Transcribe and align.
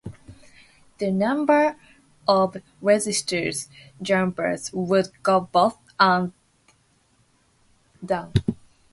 The 0.97 1.11
number 1.11 1.75
of 2.27 2.57
registered 2.81 3.53
jumpers 4.01 4.73
would 4.73 5.09
go 5.21 5.41
both 5.41 5.77
up 5.99 6.33
and 6.33 6.33
down. 8.03 8.33